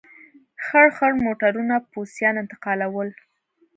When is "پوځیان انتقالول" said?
1.91-3.09